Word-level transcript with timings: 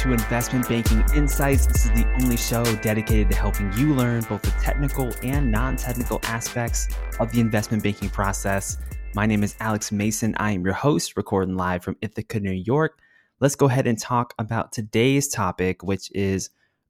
to 0.00 0.14
Investment 0.14 0.66
Banking 0.66 1.04
Insights. 1.14 1.66
This 1.66 1.84
is 1.84 1.90
the 1.90 2.06
only 2.22 2.38
show 2.38 2.64
dedicated 2.76 3.28
to 3.28 3.36
helping 3.36 3.70
you 3.74 3.94
learn 3.94 4.22
both 4.22 4.40
the 4.40 4.50
technical 4.52 5.12
and 5.22 5.52
non 5.52 5.76
technical 5.76 6.18
aspects 6.22 6.88
of 7.18 7.30
the 7.32 7.40
investment 7.40 7.82
banking 7.82 8.08
process. 8.08 8.78
My 9.14 9.26
name 9.26 9.42
is 9.42 9.56
Alex 9.60 9.92
Mason. 9.92 10.34
I 10.38 10.52
am 10.52 10.64
your 10.64 10.72
host, 10.72 11.18
recording 11.18 11.54
live 11.54 11.84
from 11.84 11.98
Ithaca, 12.00 12.40
New 12.40 12.50
York. 12.50 12.98
Let's 13.40 13.56
go 13.56 13.66
ahead 13.66 13.86
and 13.86 13.98
talk 13.98 14.32
about 14.38 14.72
today's 14.72 15.28
topic, 15.28 15.82
which 15.82 16.10
is 16.12 16.48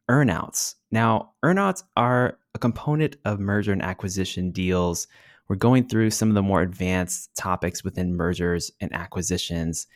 earnouts. 0.09 0.77
Now, 0.93 1.33
earnouts 1.45 1.83
are 1.97 2.39
a 2.55 2.61
component 2.61 3.17
of 3.25 3.41
merger 3.41 3.73
and 3.73 3.83
acquisition 3.83 4.53
deals. 4.53 5.09
We're 5.49 5.57
going 5.57 5.89
through 5.89 6.11
some 6.11 6.29
of 6.29 6.37
the 6.37 6.43
more 6.43 6.63
advanced 6.63 7.35
topics 7.37 7.83
within 7.83 8.15
mergers 8.15 8.71
and 8.81 8.95
acquisitions. 8.95 9.89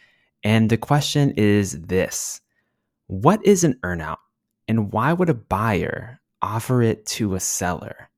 And 0.43 0.69
the 0.69 0.77
question 0.77 1.31
is 1.37 1.81
this 1.81 2.41
What 3.07 3.45
is 3.45 3.65
an 3.65 3.79
earnout? 3.83 4.19
And 4.67 4.93
why 4.93 5.13
would 5.13 5.29
a 5.29 5.35
buyer 5.35 6.21
offer 6.41 6.83
it 6.83 7.05
to 7.07 7.35
a 7.35 7.41
seller? 7.41 8.09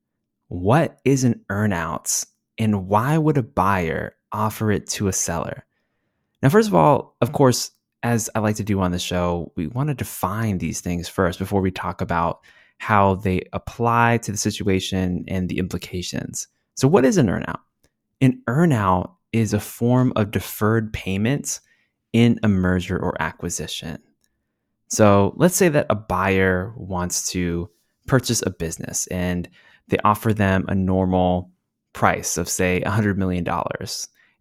What 0.49 0.99
is 1.05 1.25
an 1.25 1.45
earnout? 1.51 2.25
And 2.59 2.89
why 2.89 3.19
would 3.19 3.37
a 3.37 3.43
buyer 3.43 4.17
offer 4.33 4.71
it 4.71 4.87
to 4.91 5.09
a 5.09 5.13
seller? 5.13 5.65
Now, 6.43 6.49
first 6.49 6.69
of 6.69 6.75
all, 6.75 7.17
of 7.21 7.33
course, 7.33 7.73
as 8.03 8.31
I 8.35 8.39
like 8.39 8.57
to 8.57 8.65
do 8.65 8.81
on 8.81 8.93
the 8.93 8.99
show, 8.99 9.53
we 9.57 9.67
want 9.67 9.89
to 9.89 9.95
define 9.95 10.59
these 10.59 10.81
things 10.81 11.09
first 11.09 11.39
before 11.39 11.61
we 11.61 11.71
talk 11.71 12.01
about 12.01 12.41
how 12.79 13.17
they 13.17 13.43
apply 13.53 14.19
to 14.19 14.31
the 14.31 14.39
situation 14.39 15.25
and 15.27 15.49
the 15.49 15.59
implications. 15.59 16.47
So, 16.77 16.87
what 16.87 17.05
is 17.05 17.17
an 17.17 17.27
earnout? 17.27 17.61
An 18.21 18.43
earnout 18.49 19.13
is 19.33 19.53
a 19.53 19.61
form 19.61 20.13
of 20.15 20.31
deferred 20.31 20.93
payments 20.93 21.61
in 22.13 22.39
a 22.43 22.49
merger 22.49 22.99
or 22.99 23.21
acquisition. 23.21 23.99
So 24.89 25.35
let's 25.37 25.57
say 25.57 25.69
that 25.69 25.87
a 25.91 25.95
buyer 25.95 26.73
wants 26.77 27.31
to 27.31 27.71
purchase 28.07 28.43
a 28.47 28.51
business 28.51 29.07
and 29.09 29.49
they 29.89 29.99
offer 30.05 30.33
them 30.33 30.65
a 30.69 30.75
normal 30.75 31.51
price 31.93 32.37
of, 32.37 32.49
say, 32.49 32.83
$100 32.85 33.17
million. 33.17 33.47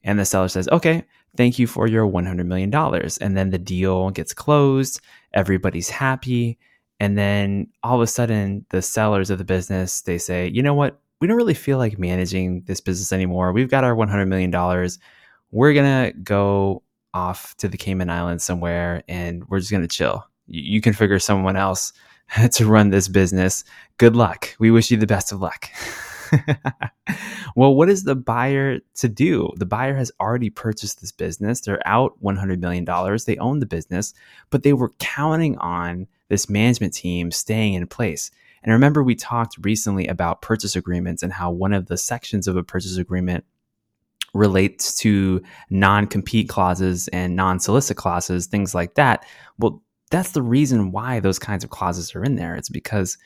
And 0.03 0.19
the 0.19 0.25
seller 0.25 0.47
says, 0.47 0.67
okay, 0.69 1.03
thank 1.35 1.57
you 1.57 1.67
for 1.67 1.87
your 1.87 2.07
$100 2.07 2.45
million. 2.45 2.73
And 3.21 3.37
then 3.37 3.49
the 3.49 3.57
deal 3.57 4.09
gets 4.11 4.33
closed, 4.33 5.01
everybody's 5.33 5.89
happy. 5.89 6.59
And 6.99 7.17
then 7.17 7.67
all 7.83 7.95
of 7.95 8.01
a 8.01 8.07
sudden, 8.07 8.65
the 8.69 8.81
sellers 8.81 9.29
of 9.29 9.37
the 9.37 9.43
business, 9.43 10.01
they 10.01 10.17
say, 10.17 10.47
you 10.47 10.61
know 10.61 10.73
what? 10.73 11.01
We 11.19 11.27
don't 11.27 11.37
really 11.37 11.53
feel 11.53 11.77
like 11.77 11.97
managing 11.97 12.63
this 12.65 12.81
business 12.81 13.11
anymore. 13.11 13.51
We've 13.51 13.69
got 13.69 13.83
our 13.83 13.95
$100 13.95 14.27
million. 14.27 14.51
We're 15.51 15.73
going 15.73 16.11
to 16.13 16.19
go 16.19 16.83
off 17.13 17.55
to 17.57 17.67
the 17.67 17.77
Cayman 17.77 18.09
Islands 18.09 18.43
somewhere 18.43 19.03
and 19.07 19.43
we're 19.47 19.59
just 19.59 19.71
going 19.71 19.81
to 19.81 19.87
chill. 19.87 20.25
You, 20.47 20.81
can 20.81 20.93
figure 20.93 21.19
someone 21.19 21.55
else 21.55 21.93
to 22.51 22.65
run 22.65 22.89
this 22.89 23.07
business. 23.07 23.63
Good 23.97 24.15
luck. 24.15 24.55
We 24.59 24.71
wish 24.71 24.91
you 24.91 24.97
the 24.97 25.07
best 25.07 25.31
of 25.31 25.41
luck. 25.41 25.69
well, 27.55 27.75
what 27.75 27.89
is 27.89 28.03
the 28.03 28.15
buyer 28.15 28.79
to 28.95 29.09
do? 29.09 29.49
The 29.57 29.65
buyer 29.65 29.95
has 29.95 30.11
already 30.19 30.49
purchased 30.49 31.01
this 31.01 31.11
business. 31.11 31.61
They're 31.61 31.85
out 31.87 32.13
$100 32.23 32.59
million. 32.59 32.85
They 33.25 33.37
own 33.37 33.59
the 33.59 33.65
business, 33.65 34.13
but 34.49 34.63
they 34.63 34.73
were 34.73 34.91
counting 34.99 35.57
on 35.57 36.07
this 36.29 36.49
management 36.49 36.93
team 36.93 37.31
staying 37.31 37.73
in 37.75 37.87
place. 37.87 38.31
And 38.63 38.73
remember, 38.73 39.03
we 39.03 39.15
talked 39.15 39.57
recently 39.61 40.07
about 40.07 40.41
purchase 40.41 40.75
agreements 40.75 41.21
and 41.21 41.31
how 41.31 41.51
one 41.51 41.73
of 41.73 41.85
the 41.85 41.97
sections 41.97 42.47
of 42.47 42.57
a 42.57 42.63
purchase 42.63 42.97
agreement 42.97 43.45
relates 44.33 44.97
to 44.97 45.41
non 45.69 46.07
compete 46.07 46.49
clauses 46.49 47.07
and 47.09 47.35
non 47.35 47.59
solicit 47.59 47.95
clauses, 47.95 48.47
things 48.47 48.73
like 48.73 48.95
that. 48.95 49.23
Well, 49.59 49.83
that's 50.11 50.31
the 50.31 50.41
reason 50.41 50.91
why 50.91 51.19
those 51.19 51.39
kinds 51.39 51.63
of 51.63 51.69
clauses 51.69 52.15
are 52.15 52.23
in 52.23 52.35
there. 52.35 52.55
It's 52.55 52.69
because 52.69 53.17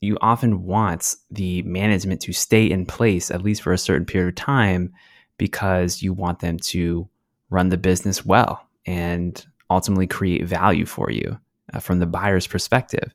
you 0.00 0.18
often 0.20 0.64
want 0.64 1.14
the 1.30 1.62
management 1.62 2.20
to 2.22 2.32
stay 2.32 2.68
in 2.68 2.86
place, 2.86 3.30
at 3.30 3.42
least 3.42 3.62
for 3.62 3.72
a 3.72 3.78
certain 3.78 4.04
period 4.04 4.28
of 4.28 4.34
time, 4.34 4.92
because 5.38 6.02
you 6.02 6.12
want 6.12 6.40
them 6.40 6.58
to 6.58 7.08
run 7.50 7.68
the 7.68 7.76
business 7.76 8.24
well 8.24 8.66
and 8.84 9.46
ultimately 9.70 10.06
create 10.06 10.44
value 10.44 10.86
for 10.86 11.10
you 11.10 11.38
uh, 11.72 11.78
from 11.78 12.00
the 12.00 12.06
buyer's 12.06 12.46
perspective. 12.46 13.14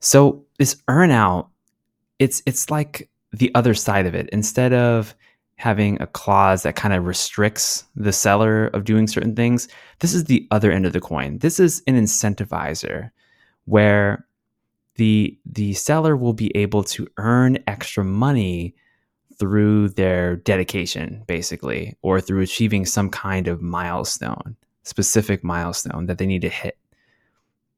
So 0.00 0.44
this 0.58 0.76
earnout, 0.88 1.48
it's 2.18 2.42
it's 2.46 2.70
like 2.70 3.08
the 3.32 3.52
other 3.54 3.74
side 3.74 4.06
of 4.06 4.14
it. 4.14 4.28
Instead 4.30 4.72
of 4.72 5.14
having 5.62 5.96
a 6.02 6.08
clause 6.08 6.64
that 6.64 6.74
kind 6.74 6.92
of 6.92 7.04
restricts 7.04 7.84
the 7.94 8.12
seller 8.12 8.66
of 8.74 8.82
doing 8.82 9.06
certain 9.06 9.36
things. 9.36 9.68
This 10.00 10.12
is 10.12 10.24
the 10.24 10.44
other 10.50 10.72
end 10.72 10.86
of 10.86 10.92
the 10.92 11.00
coin. 11.00 11.38
This 11.38 11.60
is 11.60 11.84
an 11.86 11.94
incentivizer 11.94 13.12
where 13.66 14.26
the 14.96 15.38
the 15.46 15.72
seller 15.74 16.16
will 16.16 16.32
be 16.32 16.50
able 16.56 16.82
to 16.82 17.06
earn 17.16 17.62
extra 17.68 18.04
money 18.04 18.74
through 19.38 19.90
their 19.90 20.34
dedication 20.34 21.22
basically 21.28 21.96
or 22.02 22.20
through 22.20 22.40
achieving 22.40 22.84
some 22.84 23.08
kind 23.08 23.46
of 23.46 23.62
milestone, 23.62 24.56
specific 24.82 25.44
milestone 25.44 26.06
that 26.06 26.18
they 26.18 26.26
need 26.26 26.42
to 26.42 26.48
hit. 26.48 26.76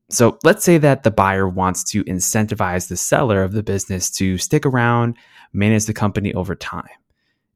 So 0.08 0.38
let's 0.42 0.64
say 0.64 0.78
that 0.78 1.02
the 1.02 1.10
buyer 1.10 1.46
wants 1.46 1.84
to 1.92 2.02
incentivize 2.04 2.88
the 2.88 2.96
seller 2.96 3.42
of 3.42 3.52
the 3.52 3.62
business 3.62 4.10
to 4.12 4.38
stick 4.38 4.64
around, 4.64 5.18
manage 5.52 5.84
the 5.84 5.92
company 5.92 6.32
over 6.32 6.54
time 6.54 6.88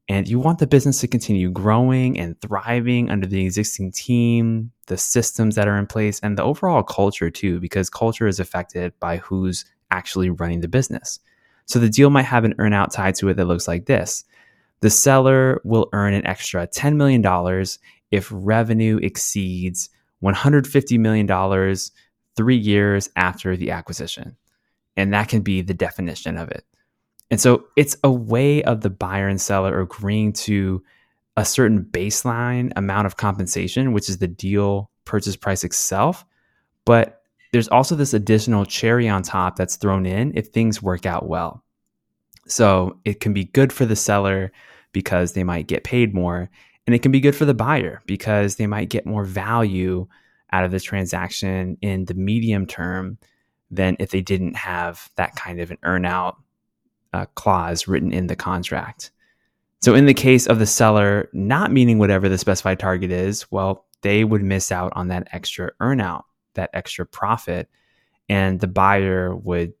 and 0.09 0.27
you 0.27 0.39
want 0.39 0.57
the 0.57 0.65
business 0.65 0.99
to 1.01 1.07
continue 1.07 1.51
growing 1.51 2.19
and 2.19 2.39
thriving 2.41 3.11
under 3.11 3.27
the 3.27 3.45
existing 3.45 3.91
team, 3.91 4.71
the 4.87 4.97
systems 4.97 5.53
that 5.55 5.67
are 5.67 5.77
in 5.77 5.85
place, 5.85 6.19
and 6.21 6.35
the 6.35 6.43
overall 6.43 6.81
culture 6.81 7.29
too, 7.29 7.59
because 7.59 7.91
culture 7.91 8.25
is 8.25 8.39
affected 8.39 8.91
by 8.99 9.17
who's 9.17 9.65
actually 9.91 10.31
running 10.31 10.61
the 10.61 10.67
business. 10.67 11.19
So 11.65 11.77
the 11.77 11.89
deal 11.89 12.09
might 12.09 12.23
have 12.23 12.43
an 12.43 12.55
earnout 12.55 12.91
tied 12.91 13.13
to 13.15 13.29
it 13.29 13.35
that 13.35 13.45
looks 13.45 13.67
like 13.67 13.85
this. 13.85 14.25
The 14.79 14.89
seller 14.89 15.61
will 15.63 15.89
earn 15.93 16.15
an 16.15 16.25
extra 16.25 16.65
$10 16.65 16.95
million 16.95 17.23
if 18.09 18.27
revenue 18.31 18.97
exceeds 19.03 19.89
$150 20.23 20.99
million 20.99 21.75
three 22.35 22.57
years 22.57 23.09
after 23.15 23.55
the 23.55 23.69
acquisition. 23.69 24.35
And 24.97 25.13
that 25.13 25.29
can 25.29 25.41
be 25.41 25.61
the 25.61 25.75
definition 25.75 26.35
of 26.35 26.49
it. 26.49 26.65
And 27.31 27.39
so 27.39 27.65
it's 27.75 27.95
a 28.03 28.11
way 28.11 28.63
of 28.63 28.81
the 28.81 28.89
buyer 28.89 29.27
and 29.27 29.39
seller 29.39 29.79
agreeing 29.81 30.33
to 30.33 30.83
a 31.37 31.45
certain 31.45 31.83
baseline 31.83 32.71
amount 32.75 33.05
of 33.05 33.17
compensation, 33.17 33.93
which 33.93 34.09
is 34.09 34.17
the 34.17 34.27
deal 34.27 34.89
purchase 35.05 35.35
price 35.35 35.63
itself. 35.63 36.25
But 36.85 37.21
there's 37.51 37.67
also 37.67 37.95
this 37.95 38.13
additional 38.13 38.65
cherry 38.65 39.07
on 39.07 39.23
top 39.23 39.55
that's 39.55 39.75
thrown 39.75 40.05
in 40.05 40.33
if 40.35 40.47
things 40.47 40.81
work 40.81 41.05
out 41.05 41.27
well. 41.27 41.63
So 42.47 42.99
it 43.05 43.19
can 43.19 43.33
be 43.33 43.45
good 43.45 43.71
for 43.71 43.85
the 43.85 43.95
seller 43.95 44.51
because 44.91 45.33
they 45.33 45.43
might 45.43 45.67
get 45.67 45.83
paid 45.83 46.15
more, 46.15 46.49
and 46.87 46.95
it 46.95 46.99
can 46.99 47.11
be 47.11 47.19
good 47.19 47.35
for 47.35 47.45
the 47.45 47.53
buyer 47.53 48.01
because 48.07 48.55
they 48.55 48.65
might 48.65 48.89
get 48.89 49.05
more 49.05 49.23
value 49.23 50.07
out 50.51 50.63
of 50.63 50.71
the 50.71 50.79
transaction 50.79 51.77
in 51.81 52.05
the 52.05 52.15
medium 52.15 52.65
term 52.65 53.19
than 53.69 53.95
if 53.99 54.09
they 54.09 54.21
didn't 54.21 54.55
have 54.55 55.11
that 55.15 55.35
kind 55.35 55.59
of 55.59 55.69
an 55.69 55.77
earnout 55.85 56.37
uh, 57.13 57.25
clause 57.35 57.87
written 57.87 58.11
in 58.11 58.27
the 58.27 58.35
contract. 58.35 59.11
So, 59.81 59.95
in 59.95 60.05
the 60.05 60.13
case 60.13 60.45
of 60.47 60.59
the 60.59 60.65
seller 60.65 61.29
not 61.33 61.71
meeting 61.71 61.99
whatever 61.99 62.27
the 62.27 62.37
specified 62.37 62.79
target 62.79 63.11
is, 63.11 63.49
well, 63.51 63.85
they 64.01 64.23
would 64.23 64.43
miss 64.43 64.71
out 64.71 64.91
on 64.95 65.07
that 65.07 65.27
extra 65.31 65.71
earnout, 65.81 66.23
that 66.55 66.69
extra 66.73 67.05
profit, 67.05 67.69
and 68.27 68.59
the 68.59 68.67
buyer 68.67 69.35
would 69.35 69.73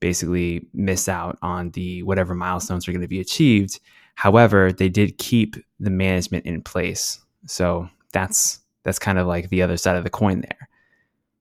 basically 0.00 0.66
miss 0.74 1.08
out 1.08 1.38
on 1.42 1.70
the 1.70 2.02
whatever 2.02 2.34
milestones 2.34 2.88
are 2.88 2.92
going 2.92 3.02
to 3.02 3.08
be 3.08 3.20
achieved. 3.20 3.78
However, 4.14 4.72
they 4.72 4.88
did 4.88 5.18
keep 5.18 5.56
the 5.78 5.90
management 5.90 6.44
in 6.44 6.62
place. 6.62 7.20
So 7.46 7.88
that's 8.12 8.60
that's 8.84 8.98
kind 8.98 9.18
of 9.18 9.26
like 9.26 9.48
the 9.48 9.62
other 9.62 9.76
side 9.76 9.96
of 9.96 10.04
the 10.04 10.10
coin 10.10 10.40
there. 10.40 10.68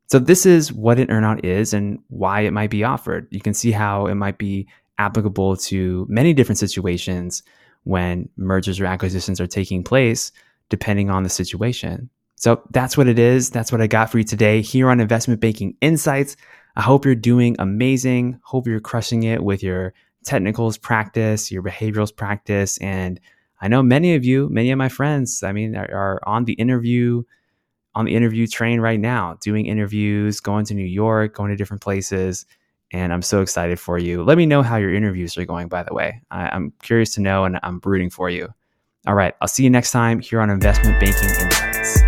So 0.08 0.20
this 0.20 0.46
is 0.46 0.74
what 0.74 1.00
an 1.00 1.08
earnout 1.08 1.44
is 1.44 1.74
and 1.74 2.00
why 2.10 2.42
it 2.42 2.52
might 2.52 2.70
be 2.70 2.84
offered. 2.84 3.28
You 3.32 3.40
can 3.40 3.54
see 3.54 3.72
how 3.72 4.08
it 4.08 4.16
might 4.16 4.38
be 4.38 4.68
applicable 5.02 5.58
to 5.58 6.06
many 6.08 6.34
different 6.34 6.60
situations 6.60 7.42
when 7.84 8.30
mergers 8.38 8.80
or 8.80 8.86
acquisitions 8.86 9.42
are 9.42 9.48
taking 9.48 9.84
place, 9.84 10.32
depending 10.70 11.10
on 11.10 11.24
the 11.24 11.30
situation. 11.30 12.10
So 12.36 12.62
that's 12.72 12.96
what 12.96 13.08
it 13.08 13.18
is. 13.18 13.50
That's 13.50 13.72
what 13.72 13.82
I 13.82 13.88
got 13.88 14.12
for 14.12 14.20
you 14.20 14.24
today 14.24 14.62
here 14.62 14.90
on 14.90 15.00
Investment 15.00 15.42
Banking 15.42 15.76
Insights. 15.82 16.36
I 16.76 16.82
hope 16.82 17.06
you're 17.06 17.16
doing 17.16 17.56
amazing. 17.60 18.40
Hope 18.44 18.68
you're 18.68 18.80
crushing 18.80 19.24
it 19.24 19.44
with 19.44 19.64
your 19.64 19.94
technicals 20.24 20.78
practice, 20.78 21.52
your 21.52 21.64
behaviorals 21.64 22.16
practice. 22.16 22.78
And 22.78 23.20
I 23.60 23.68
know 23.68 23.84
many 23.84 24.16
of 24.16 24.24
you, 24.24 24.50
many 24.50 24.72
of 24.72 24.78
my 24.78 24.90
friends, 24.90 25.44
I 25.44 25.52
mean, 25.52 25.76
are, 25.76 25.92
are 25.92 26.20
on 26.28 26.46
the 26.46 26.54
interview, 26.54 27.24
on 27.96 28.06
the 28.06 28.16
interview 28.16 28.48
train 28.48 28.80
right 28.80 29.00
now, 29.00 29.38
doing 29.42 29.66
interviews, 29.66 30.40
going 30.40 30.66
to 30.66 30.74
New 30.74 30.86
York, 30.86 31.36
going 31.36 31.50
to 31.50 31.58
different 31.58 31.82
places 31.82 32.46
and 32.92 33.14
I'm 33.14 33.22
so 33.22 33.42
excited 33.42 33.80
for 33.80 33.98
you. 33.98 34.24
Let 34.24 34.38
me 34.38 34.46
know 34.46 34.62
how 34.62 34.78
your 34.78 34.94
interviews 34.94 35.38
are 35.38 35.46
going, 35.46 35.68
by 35.68 35.84
the 35.84 35.94
way. 35.94 36.22
I, 36.32 36.56
am 36.56 36.74
curious 36.82 37.14
to 37.16 37.22
know 37.22 37.46
and 37.46 37.60
I'm 37.64 37.80
rooting 37.84 38.10
for 38.10 38.30
you. 38.30 38.50
All 39.08 39.16
right, 39.16 39.34
I'll 39.42 39.48
see 39.48 39.64
you 39.64 39.70
next 39.70 39.92
time 39.92 40.20
here 40.20 40.42
on 40.42 40.50
Investment 40.50 41.00
Banking 41.00 41.30
Insights. 41.30 42.01